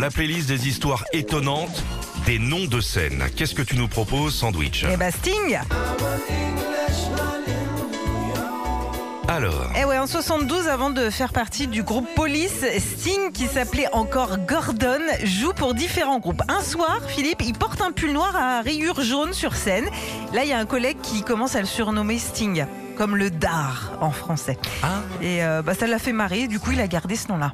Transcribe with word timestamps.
La 0.00 0.10
playlist 0.10 0.48
des 0.48 0.68
histoires 0.68 1.04
étonnantes 1.12 1.84
des 2.24 2.38
noms 2.38 2.64
de 2.64 2.80
scènes. 2.80 3.24
Qu'est-ce 3.36 3.54
que 3.54 3.60
tu 3.60 3.76
nous 3.76 3.88
proposes, 3.88 4.34
Sandwich 4.34 4.86
Eh 4.90 4.96
bah 4.96 5.10
Sting 5.10 5.58
Alors, 9.28 9.70
Eh 9.78 9.84
ouais, 9.84 9.98
en 9.98 10.06
72, 10.06 10.66
avant 10.68 10.88
de 10.88 11.10
faire 11.10 11.34
partie 11.34 11.66
du 11.66 11.82
groupe 11.82 12.08
Police, 12.16 12.64
Sting, 12.78 13.32
qui 13.32 13.46
s'appelait 13.46 13.86
encore 13.92 14.38
Gordon, 14.38 14.98
joue 15.24 15.52
pour 15.52 15.74
différents 15.74 16.20
groupes. 16.20 16.42
Un 16.48 16.62
soir, 16.62 16.98
Philippe, 17.06 17.42
il 17.44 17.52
porte 17.52 17.82
un 17.82 17.92
pull 17.92 18.12
noir 18.14 18.34
à 18.34 18.62
rayures 18.62 19.02
jaunes 19.02 19.34
sur 19.34 19.54
scène. 19.54 19.84
Là, 20.32 20.42
il 20.44 20.48
y 20.48 20.54
a 20.54 20.58
un 20.58 20.66
collègue 20.66 21.02
qui 21.02 21.22
commence 21.22 21.54
à 21.54 21.60
le 21.60 21.66
surnommer 21.66 22.18
Sting, 22.18 22.64
comme 22.96 23.14
le 23.14 23.28
dard 23.30 23.92
en 24.00 24.10
français. 24.10 24.56
ah, 24.82 25.02
Et 25.20 25.44
euh, 25.44 25.60
bah, 25.60 25.74
ça 25.74 25.86
l'a 25.86 25.98
fait 25.98 26.12
marrer, 26.14 26.48
du 26.48 26.58
coup, 26.58 26.70
il 26.72 26.80
a 26.80 26.88
gardé 26.88 27.14
ce 27.14 27.28
nom-là. 27.28 27.52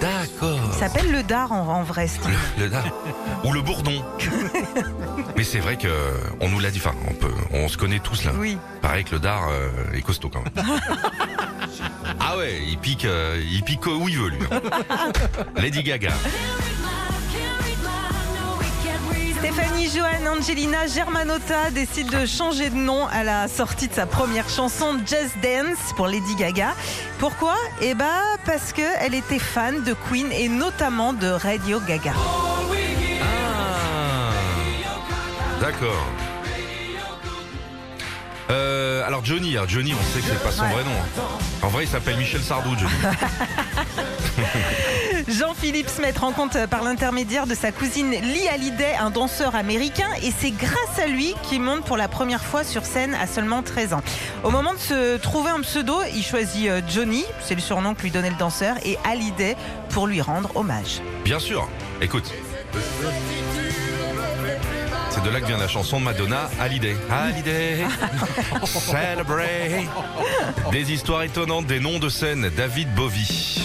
D'accord. 0.00 0.58
Il 0.72 0.78
s'appelle 0.78 1.10
le 1.10 1.22
dard 1.22 1.52
en, 1.52 1.66
en 1.68 1.82
vrai. 1.82 2.08
Le, 2.56 2.64
le 2.64 2.70
dard. 2.70 2.84
Ou 3.44 3.52
le 3.52 3.60
bourdon. 3.62 4.04
Mais 5.36 5.44
c'est 5.44 5.58
vrai 5.58 5.76
que 5.76 5.88
on 6.40 6.48
nous 6.48 6.60
l'a 6.60 6.70
dit. 6.70 6.78
Enfin, 6.84 6.94
on 7.08 7.14
peut, 7.14 7.32
on 7.52 7.68
se 7.68 7.76
connaît 7.76 7.98
tous 7.98 8.24
là. 8.24 8.32
Oui. 8.38 8.58
Pareil 8.82 9.04
que 9.04 9.12
le 9.12 9.18
dard 9.20 9.48
euh, 9.50 9.68
est 9.94 10.02
costaud 10.02 10.30
quand 10.30 10.42
même. 10.42 10.52
ah 12.20 12.36
ouais, 12.36 12.60
il 12.66 12.78
pique, 12.78 13.04
euh, 13.04 13.42
il 13.50 13.62
pique 13.62 13.86
où 13.86 14.08
il 14.08 14.18
veut 14.18 14.28
lui. 14.30 14.38
hein. 14.50 14.60
Lady 15.56 15.82
Gaga. 15.84 16.10
Stéphanie 19.44 19.90
Johan 19.90 20.38
Angelina 20.38 20.86
Germanotta 20.86 21.70
décide 21.70 22.08
de 22.08 22.24
changer 22.24 22.70
de 22.70 22.76
nom 22.76 23.06
à 23.08 23.24
la 23.24 23.46
sortie 23.46 23.88
de 23.88 23.92
sa 23.92 24.06
première 24.06 24.48
chanson 24.48 24.98
Just 25.06 25.36
Dance 25.42 25.92
pour 25.96 26.06
Lady 26.06 26.34
Gaga. 26.34 26.72
Pourquoi? 27.18 27.54
Eh 27.82 27.92
bah 27.92 28.22
parce 28.46 28.72
que 28.72 28.80
elle 29.00 29.12
était 29.12 29.38
fan 29.38 29.82
de 29.82 29.94
Queen 30.08 30.32
et 30.32 30.48
notamment 30.48 31.12
de 31.12 31.26
Radio 31.26 31.78
Gaga. 31.80 32.14
Ah, 33.20 34.30
d'accord. 35.60 36.06
Euh, 38.48 39.06
alors 39.06 39.22
Johnny, 39.26 39.58
hein, 39.58 39.64
Johnny, 39.68 39.92
on 39.92 40.14
sait 40.14 40.20
que 40.20 40.26
c'est 40.26 40.42
pas 40.42 40.52
son 40.52 40.64
vrai 40.64 40.84
nom. 40.84 40.96
En 41.60 41.68
vrai, 41.68 41.84
il 41.84 41.88
s'appelle 41.88 42.16
Michel 42.16 42.40
Sardou, 42.40 42.74
Johnny. 42.78 42.92
Jean-Philippe 45.38 45.88
Smet 45.88 46.12
rencontre 46.12 46.68
par 46.68 46.84
l'intermédiaire 46.84 47.48
de 47.48 47.54
sa 47.56 47.72
cousine 47.72 48.10
Lee 48.10 48.46
Hallyday 48.46 48.94
un 49.00 49.10
danseur 49.10 49.56
américain 49.56 50.08
et 50.22 50.30
c'est 50.30 50.52
grâce 50.52 50.98
à 51.02 51.08
lui 51.08 51.34
qu'il 51.42 51.60
monte 51.60 51.84
pour 51.84 51.96
la 51.96 52.06
première 52.06 52.44
fois 52.44 52.62
sur 52.62 52.84
scène 52.84 53.14
à 53.14 53.26
seulement 53.26 53.62
13 53.62 53.94
ans. 53.94 54.02
Au 54.44 54.50
moment 54.50 54.74
de 54.74 54.78
se 54.78 55.16
trouver 55.16 55.50
un 55.50 55.60
pseudo, 55.62 55.96
il 56.14 56.22
choisit 56.22 56.68
euh, 56.68 56.80
Johnny, 56.88 57.24
c'est 57.40 57.56
le 57.56 57.60
surnom 57.60 57.94
que 57.94 58.02
lui 58.02 58.12
donnait 58.12 58.30
le 58.30 58.36
danseur, 58.36 58.76
et 58.84 58.96
Hallyday 59.04 59.56
pour 59.88 60.06
lui 60.06 60.20
rendre 60.20 60.54
hommage. 60.54 61.00
Bien 61.24 61.40
sûr. 61.40 61.68
Écoute. 62.00 62.32
C'est 65.10 65.22
de 65.22 65.30
là 65.30 65.40
que 65.40 65.46
vient 65.46 65.58
la 65.58 65.68
chanson 65.68 65.98
de 65.98 66.04
Madonna, 66.04 66.48
Hallyday. 66.60 66.96
Hallyday, 67.10 67.84
celebrate. 68.66 69.88
Des 70.70 70.92
histoires 70.92 71.22
étonnantes, 71.24 71.66
des 71.66 71.80
noms 71.80 71.98
de 71.98 72.08
scène. 72.08 72.50
David 72.56 72.94
Bowie. 72.94 73.64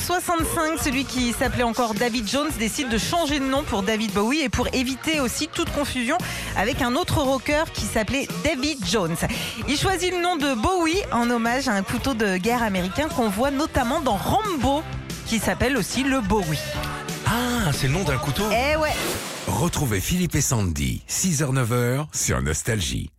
En 0.00 0.02
65, 0.02 0.78
celui 0.82 1.04
qui 1.04 1.32
s'appelait 1.32 1.62
encore 1.62 1.92
David 1.92 2.26
Jones 2.26 2.48
décide 2.58 2.88
de 2.88 2.96
changer 2.96 3.38
de 3.38 3.44
nom 3.44 3.62
pour 3.62 3.82
David 3.82 4.12
Bowie 4.12 4.40
et 4.40 4.48
pour 4.48 4.66
éviter 4.72 5.20
aussi 5.20 5.46
toute 5.46 5.70
confusion 5.70 6.16
avec 6.56 6.80
un 6.80 6.94
autre 6.96 7.18
rocker 7.18 7.64
qui 7.74 7.82
s'appelait 7.82 8.26
David 8.42 8.78
Jones. 8.86 9.16
Il 9.68 9.76
choisit 9.76 10.10
le 10.10 10.22
nom 10.22 10.36
de 10.36 10.54
Bowie 10.54 10.98
en 11.12 11.28
hommage 11.28 11.68
à 11.68 11.72
un 11.72 11.82
couteau 11.82 12.14
de 12.14 12.38
guerre 12.38 12.62
américain 12.62 13.08
qu'on 13.08 13.28
voit 13.28 13.50
notamment 13.50 14.00
dans 14.00 14.16
Rambo 14.16 14.82
qui 15.26 15.38
s'appelle 15.38 15.76
aussi 15.76 16.02
le 16.02 16.20
Bowie. 16.22 16.58
Ah, 17.26 17.70
c'est 17.72 17.86
le 17.86 17.92
nom 17.92 18.04
d'un 18.04 18.18
couteau 18.18 18.44
Eh 18.50 18.76
ouais 18.76 18.94
Retrouvez 19.48 20.00
Philippe 20.00 20.34
et 20.34 20.40
Sandy, 20.40 21.02
6h-9h 21.10 22.06
sur 22.14 22.40
Nostalgie. 22.40 23.10